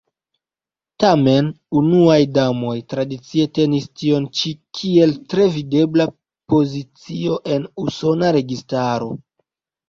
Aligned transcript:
Tamen, 1.01 1.49
unuaj 1.81 2.15
damoj 2.37 2.73
tradicie 2.93 3.45
tenis 3.57 3.85
tion 4.03 4.25
ĉi 4.39 4.53
kiel 4.79 5.13
tre 5.35 5.45
videbla 5.59 6.09
pozicio 6.55 7.39
en 7.57 7.69
Usona 7.85 8.33
registaro. 8.41 9.13